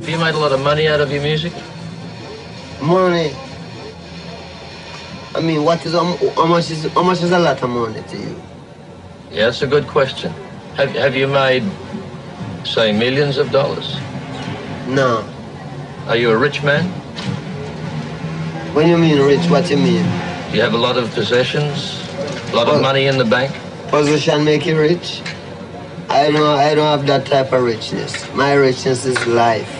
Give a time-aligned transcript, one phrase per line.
[0.00, 1.52] Have you made a lot of money out of your music?
[2.80, 3.36] Money.
[5.34, 8.16] I mean, what is how much is how much is a lot of money to
[8.16, 8.42] you?
[9.30, 10.32] Yeah, that's a good question.
[10.76, 11.64] Have Have you made,
[12.64, 13.98] say, millions of dollars?
[14.88, 15.22] No.
[16.06, 16.86] Are you a rich man?
[18.74, 20.04] When you mean rich, what do you mean?
[20.50, 22.00] You have a lot of possessions,
[22.52, 23.54] a lot well, of money in the bank.
[23.88, 25.20] Possession make you rich.
[26.08, 28.12] I know I don't have that type of richness.
[28.34, 29.79] My richness is life.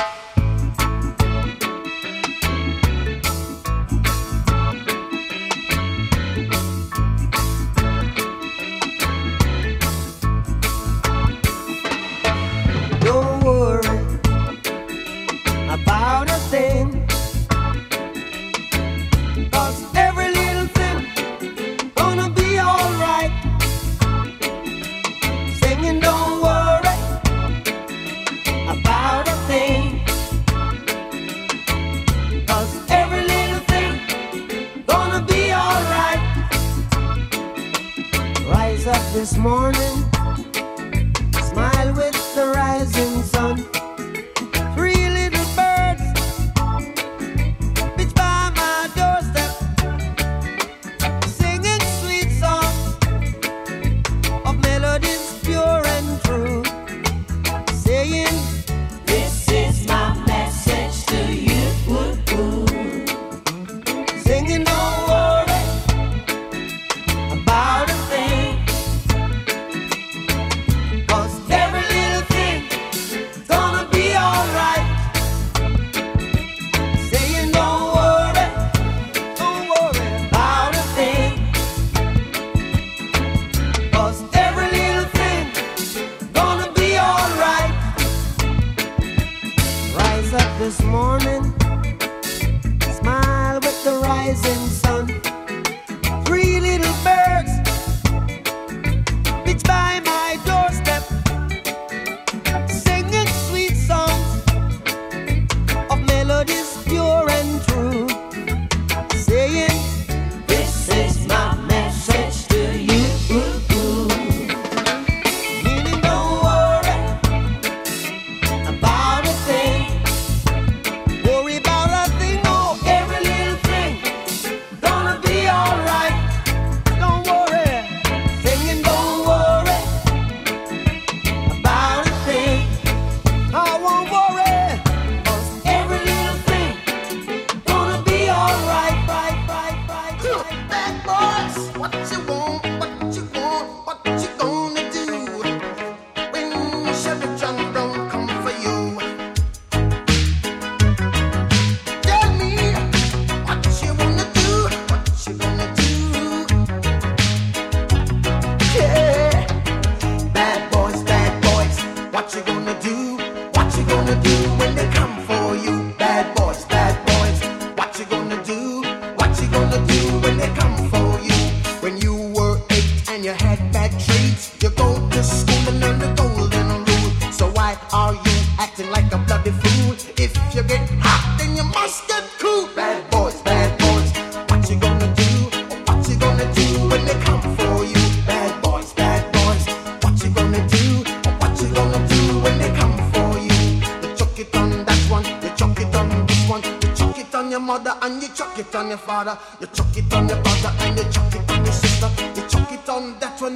[39.13, 40.10] this morning.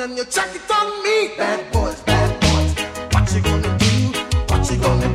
[0.02, 1.36] and you check it on me.
[1.38, 4.12] Bad boys, bad boys, what you gonna do?
[4.50, 5.15] What you gonna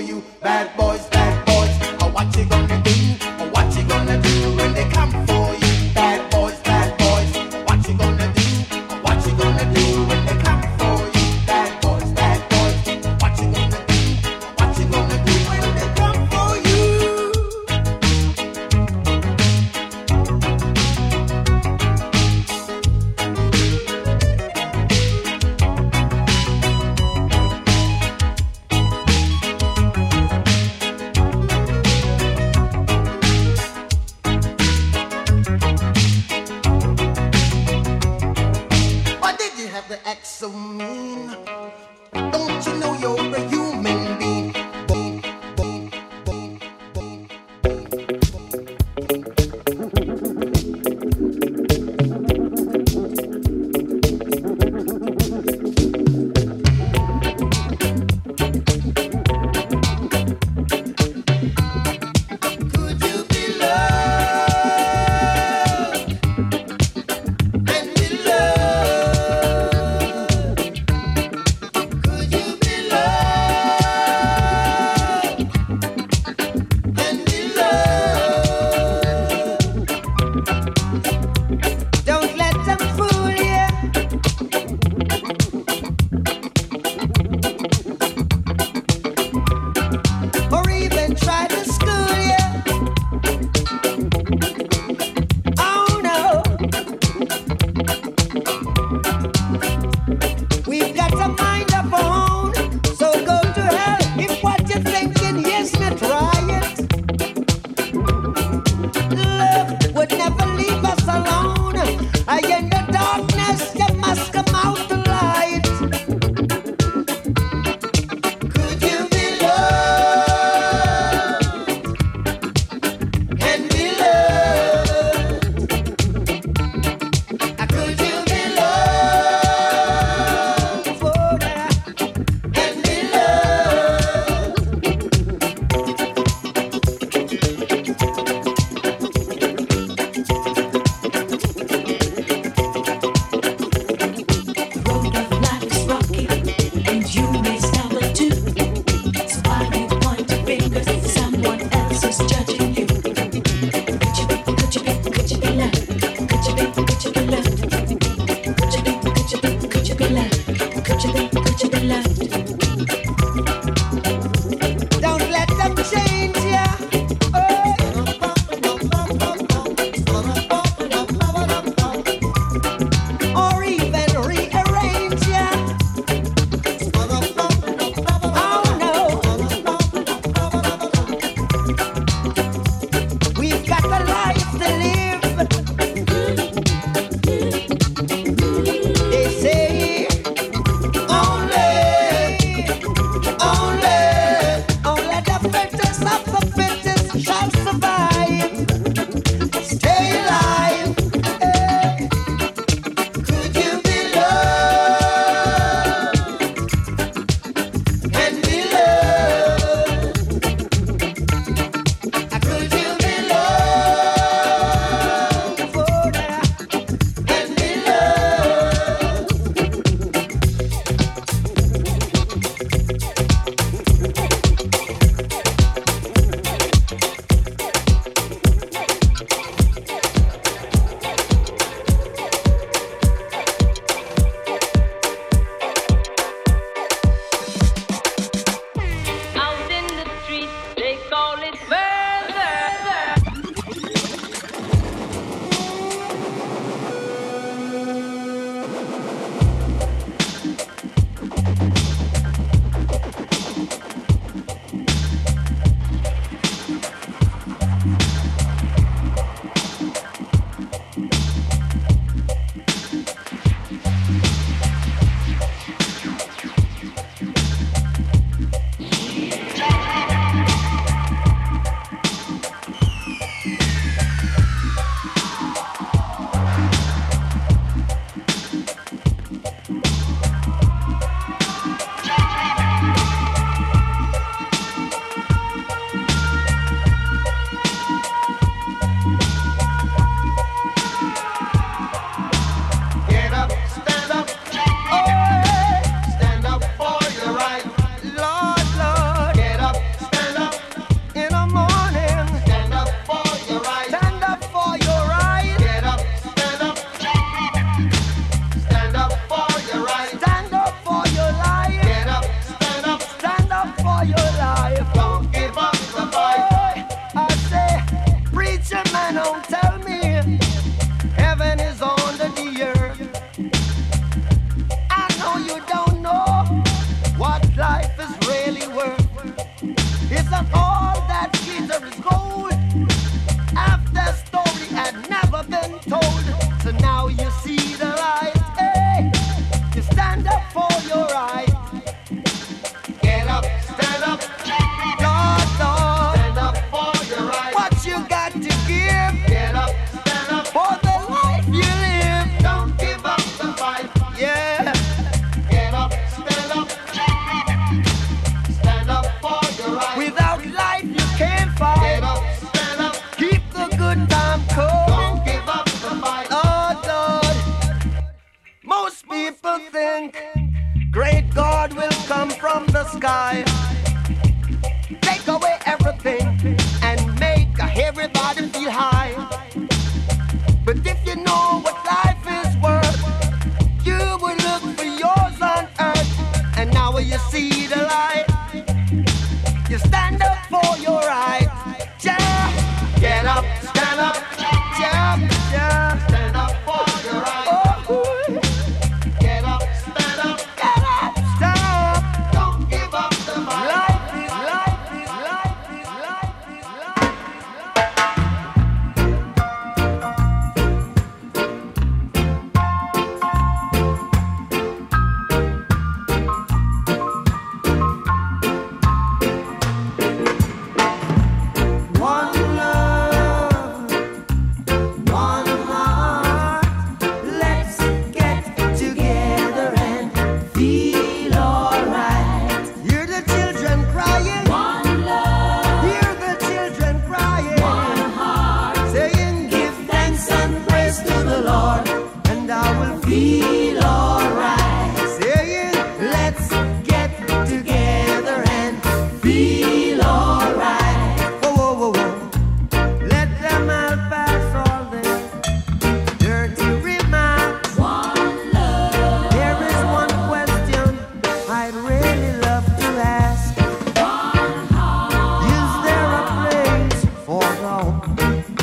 [0.00, 0.22] you.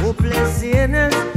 [0.05, 1.34] The hopeless sinners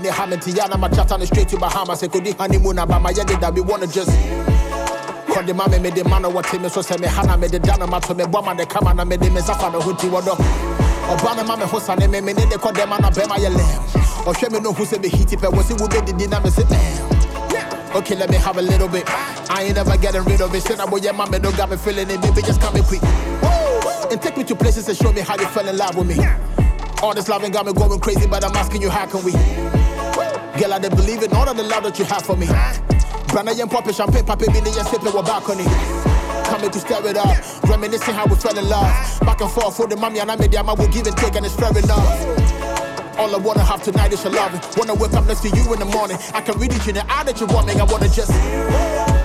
[0.00, 2.02] mommy beeping the and my chat to Bahamas.
[2.02, 4.10] I could the honeymoon, but my yard that we wanna just.
[5.32, 7.08] Call the made the man what him so say me
[7.40, 8.34] made the dana mato me and
[9.00, 9.40] and made the me
[12.20, 14.26] me ne de call them man bema yele.
[14.26, 17.96] Or show me no who it, would be the eh.
[17.96, 19.04] Okay, let me have a little bit.
[19.50, 20.62] I ain't never getting rid of it.
[20.62, 22.22] Say, boy, yeah, mama don't got me feeling it.
[22.22, 23.02] Baby, just come me quick.
[24.10, 26.16] And take me to places and show me how you fell in love with me.
[27.02, 29.32] All this loving got me going crazy, but I'm asking you, how can we?
[30.58, 32.46] Girl, I don't believe in all of the love that you have for me.
[33.28, 35.64] Brand young poppy champagne, poppy, me, and sipping with balcony.
[36.44, 38.84] Coming to stir it up, reminiscing how we fell in love.
[39.20, 41.36] Back and forth for the mommy and I made the I will give and take,
[41.36, 43.18] and it's fair enough.
[43.18, 44.52] All I wanna have tonight is your love.
[44.76, 46.18] Wanna wake up next to you in the morning.
[46.34, 47.80] I can read it in the eye that you want me.
[47.80, 49.21] I wanna just.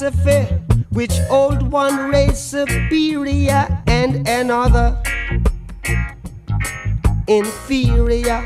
[0.00, 0.54] Philosophy
[0.92, 4.96] which old one raised superior and another
[7.28, 8.42] inferior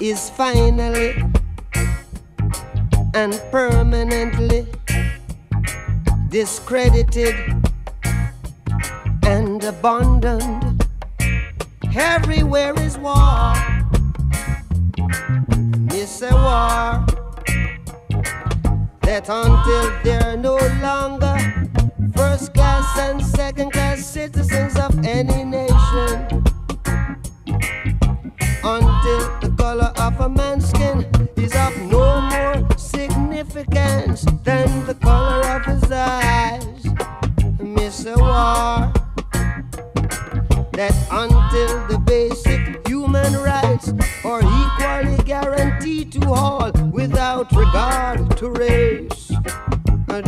[0.00, 1.14] is finally
[3.14, 4.66] and permanently
[6.30, 7.36] discredited
[9.22, 10.84] and abandoned.
[11.94, 13.54] Everywhere is war.
[15.92, 17.03] It's a war
[19.14, 21.36] that until they're no longer
[22.16, 26.42] first class and second class citizens of any nation,
[28.64, 35.46] until the color of a man's skin is of no more significance than the color
[35.48, 36.84] of his eyes,
[37.60, 38.92] miss a war
[40.72, 42.63] that until the basic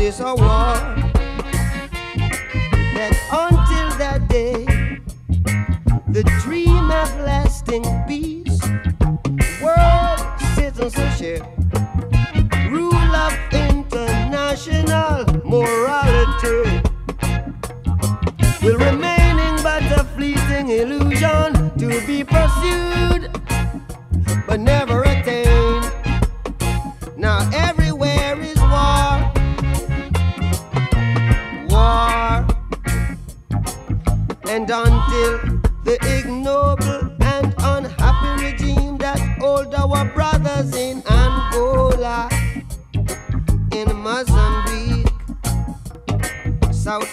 [0.07, 0.77] This a war.
[2.95, 4.65] That until that day,
[6.07, 8.61] the dream of lasting peace,
[9.61, 10.21] world
[10.55, 11.43] citizenship,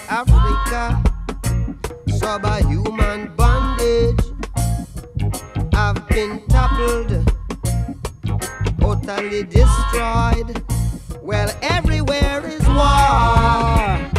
[0.10, 1.02] Africa
[2.08, 4.20] subhuman bondage
[5.74, 7.12] I've been toppled,
[8.82, 10.63] utterly destroyed.
[11.22, 14.12] Well, everywhere is war.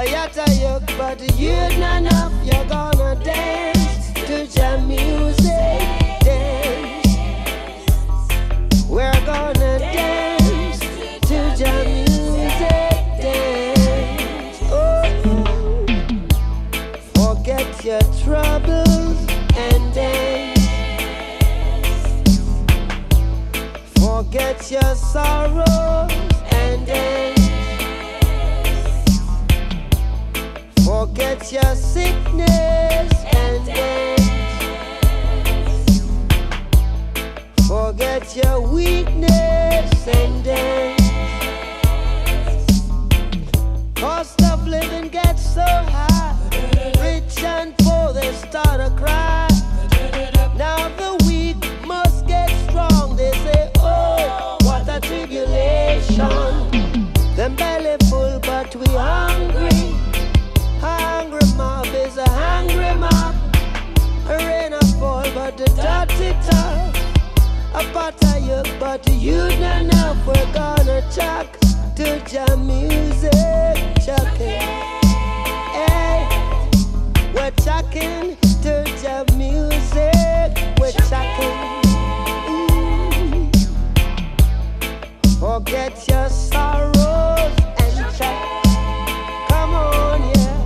[0.00, 2.32] a yatta yuk, but you not enough.
[2.42, 5.80] You're gonna dance to jam music,
[6.24, 7.06] dance.
[8.88, 10.80] We're gonna dance
[11.28, 14.58] to jam music, dance.
[14.72, 15.84] Oh, oh,
[17.14, 19.18] forget your troubles
[19.64, 20.66] and dance.
[23.98, 26.12] Forget your sorrows
[26.52, 27.29] and dance.
[31.50, 33.50] Your sickness and.
[37.66, 40.39] Forget your weakness and
[65.66, 66.94] to touch it up.
[67.74, 71.46] About a yoke, but you don't know if we're gonna talk
[71.96, 73.76] to jam music.
[74.00, 74.70] Chucking.
[75.76, 76.26] Hey,
[77.34, 80.56] we're talking to jam music.
[80.80, 81.56] We're talking.
[82.48, 83.50] Mm.
[83.52, 84.10] Mm-hmm.
[85.40, 88.38] Forget your sorrows and chuck.
[89.50, 90.56] Come on, yeah.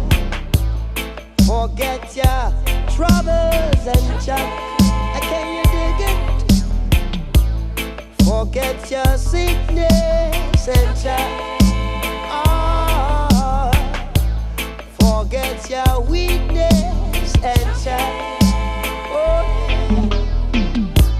[1.49, 2.53] Forget your
[2.95, 4.64] troubles and chuck.
[8.95, 11.61] your sickness and child.
[12.31, 13.73] Oh,
[15.01, 18.43] forget your weakness and child.
[19.11, 19.43] Oh,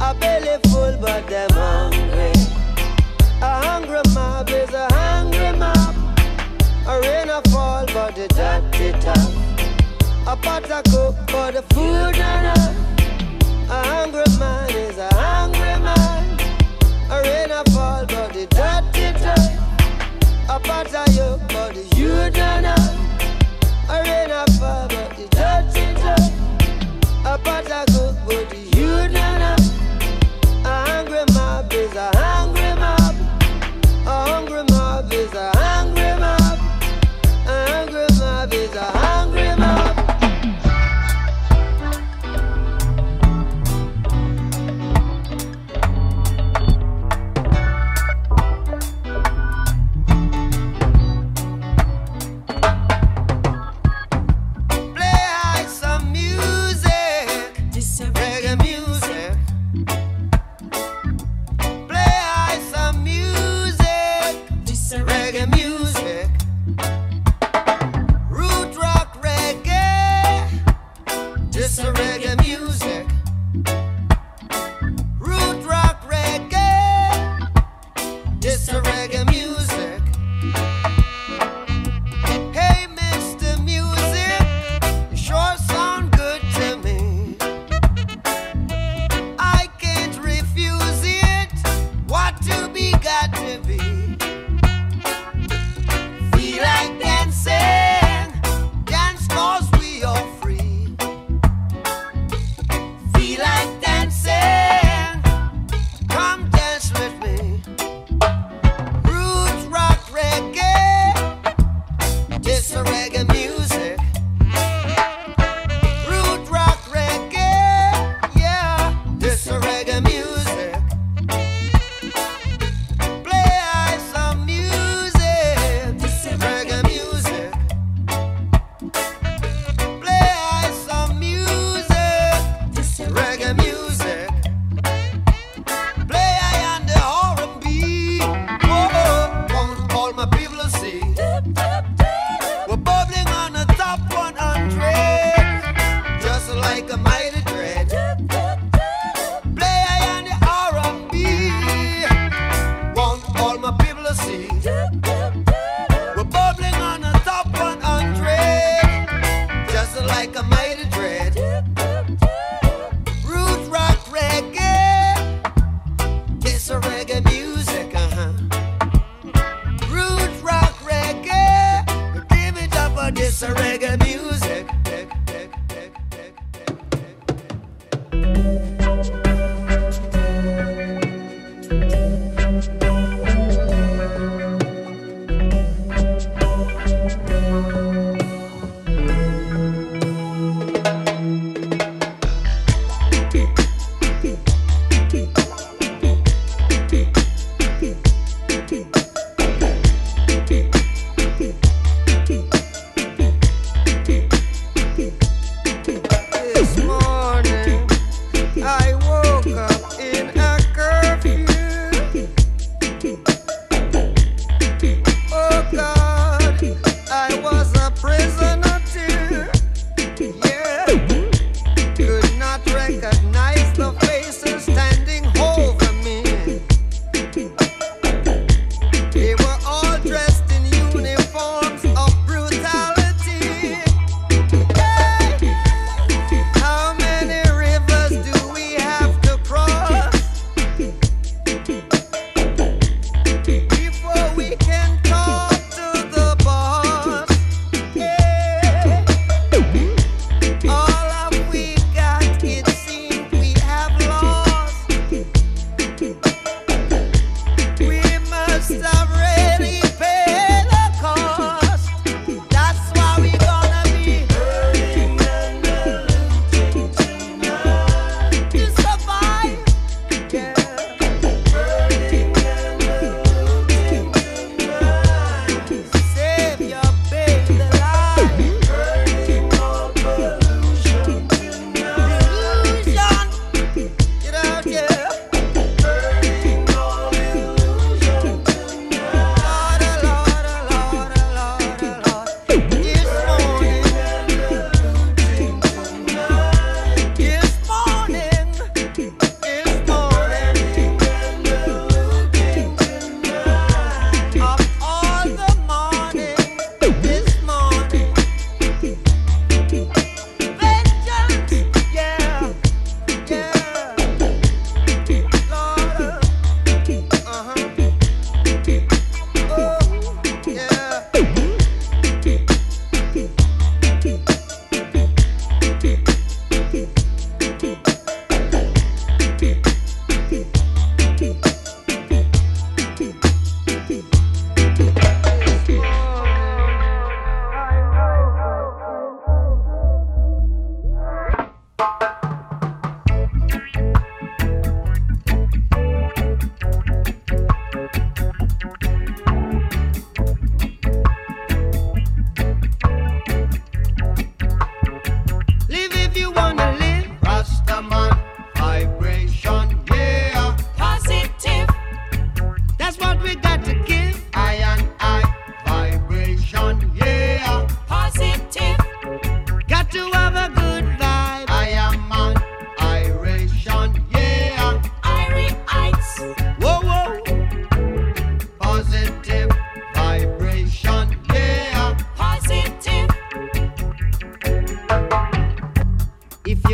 [0.01, 2.33] a belly full, but them hungry.
[3.43, 5.97] A hungry mob is a hungry mob.
[6.87, 9.35] A rain a fall, but the dirty tough.
[10.29, 12.54] A pot a cook, but the food and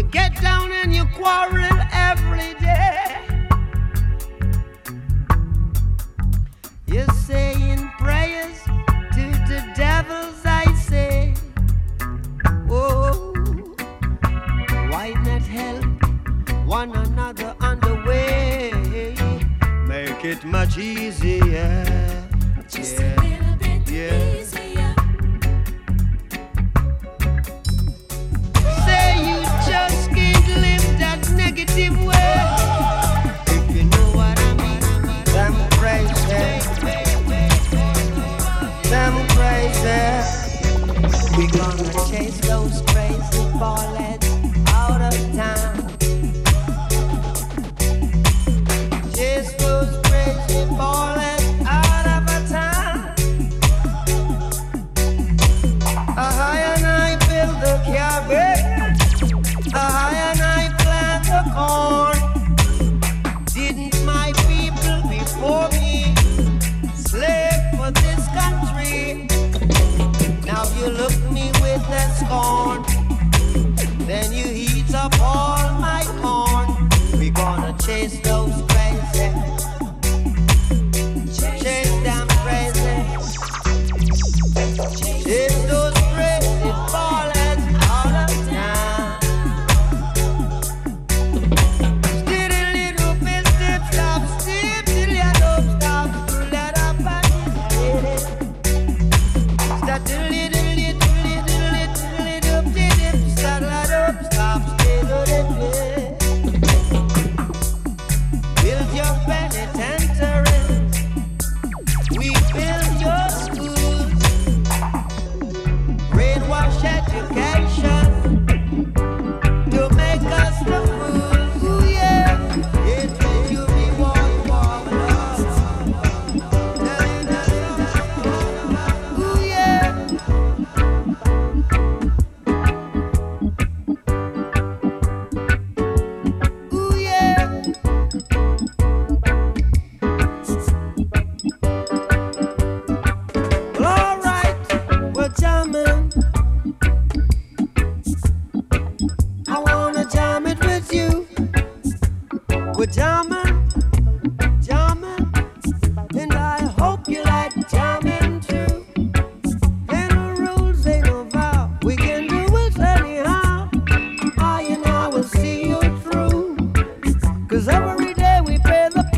[0.00, 3.18] You get down and you quarrel every day.
[6.86, 8.62] You're saying prayers
[9.12, 11.34] to the devils, I say.
[12.70, 13.34] oh,
[14.88, 15.84] why not help
[16.64, 18.72] one another on the way?
[19.86, 21.84] Make it much easier.
[22.70, 23.16] Just yeah.
[23.16, 24.32] a little bit yeah.
[24.32, 24.39] Easier.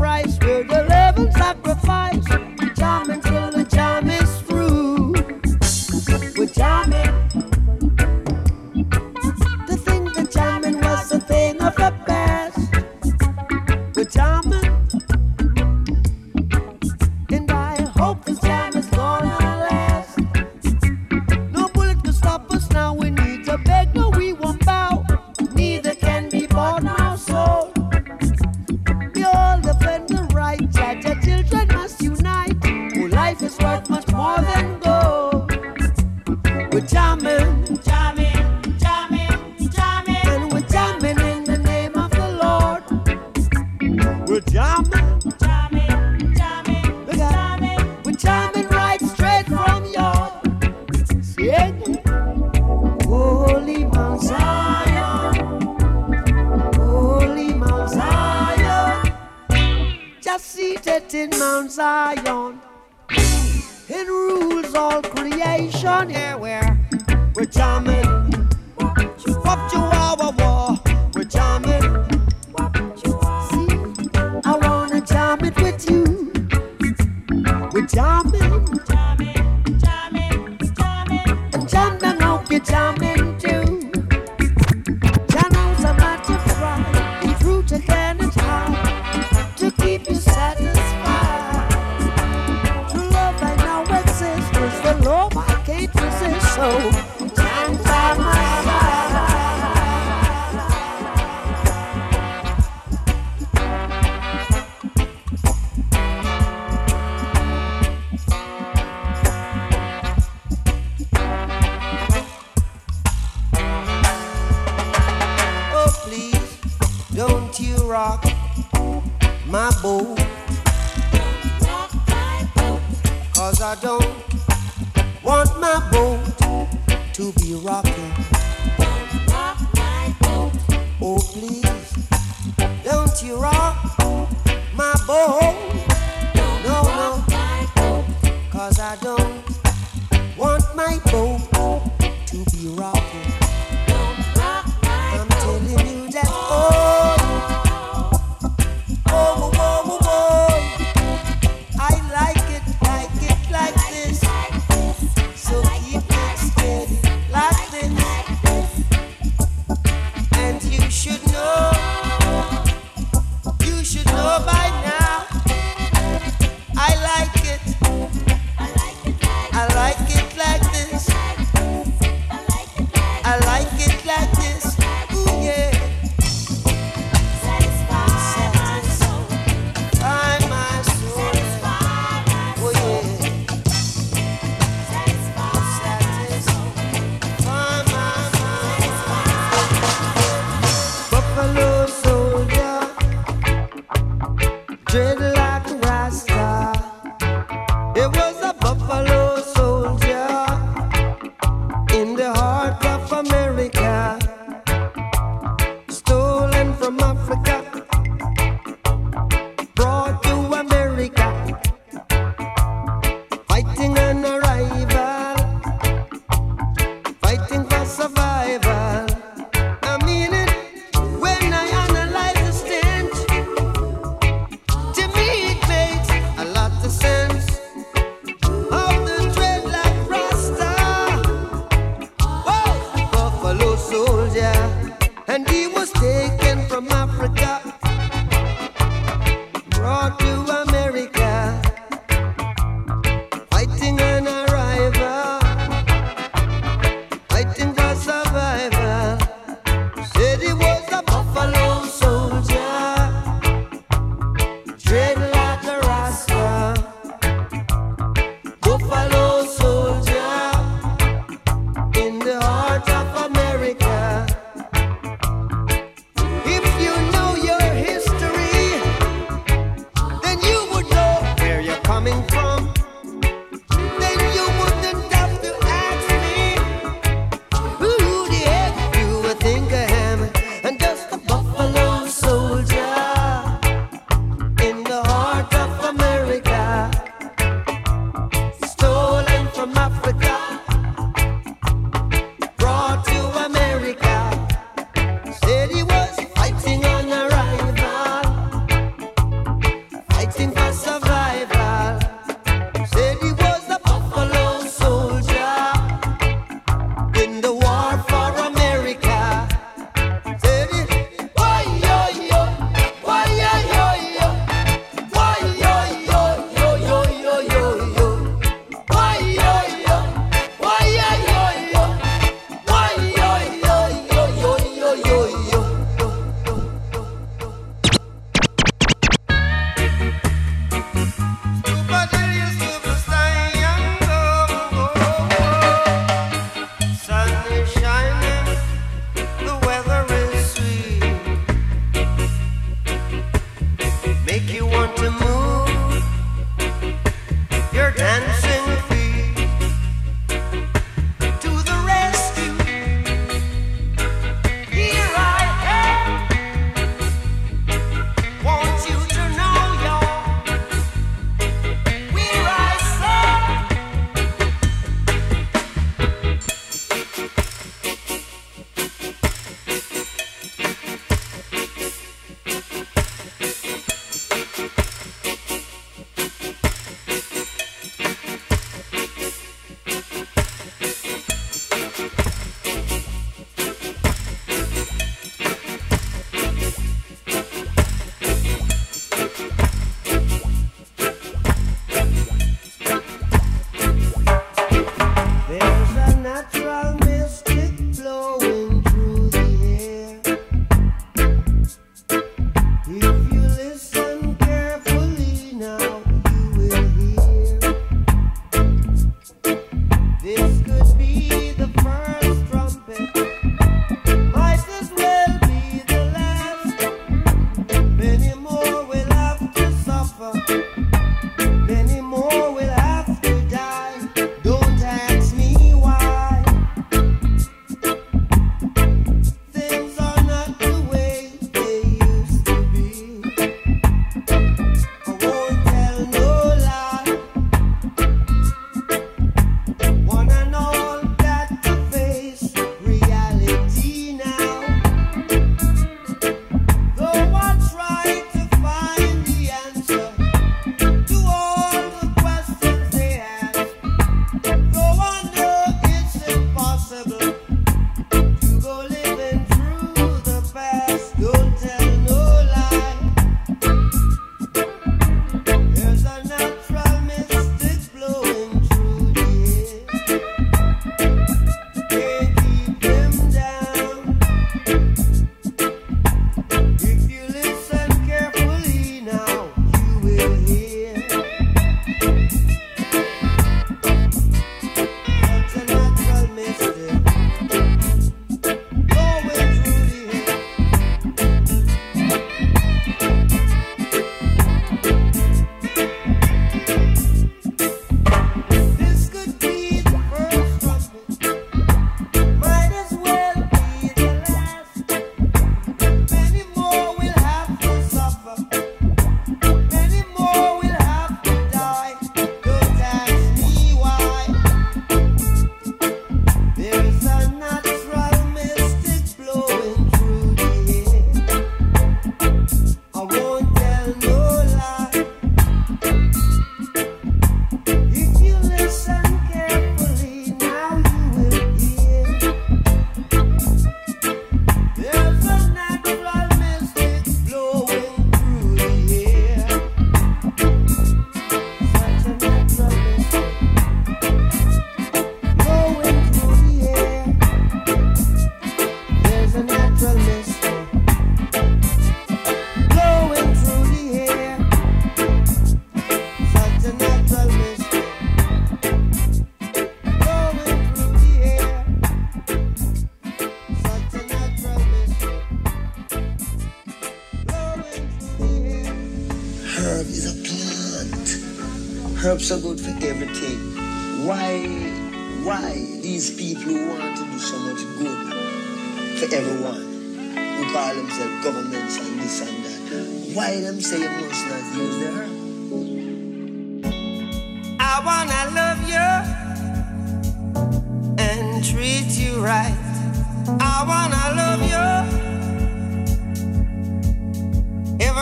[0.02, 0.31] Price.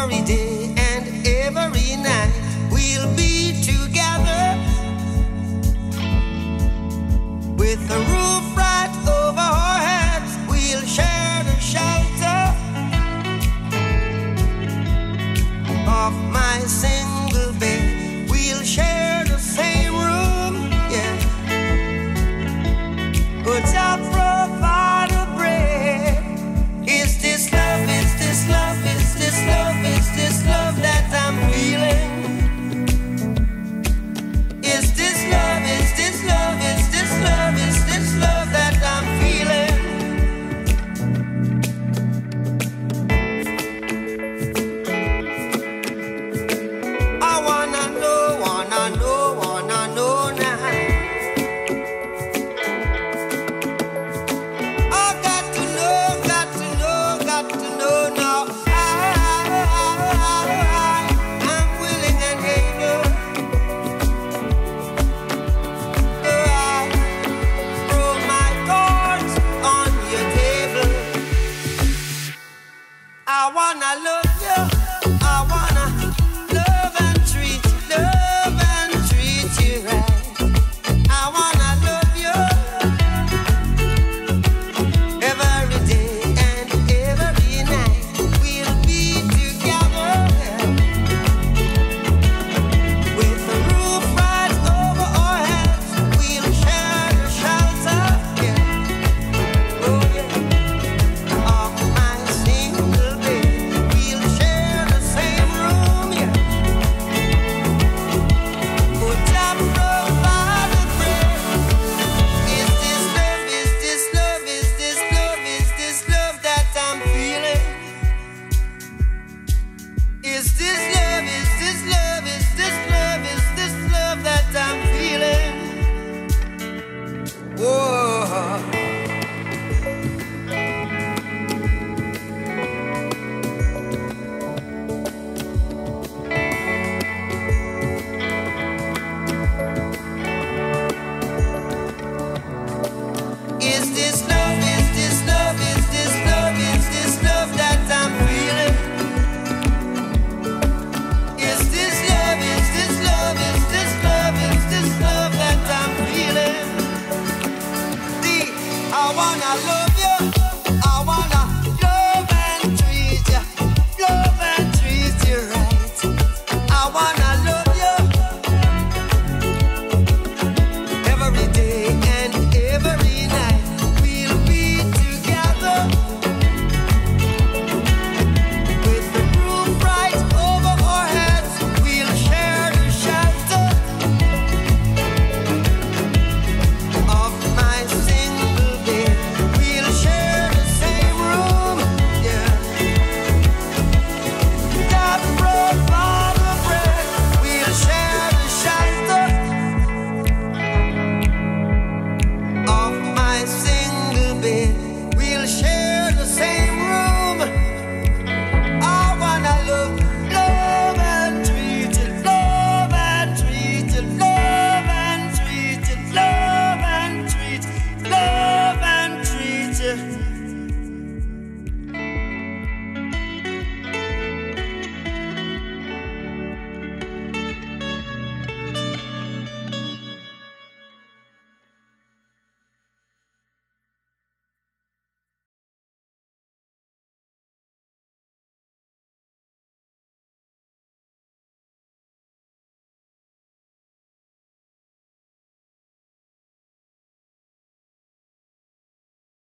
[0.08, 0.49] Every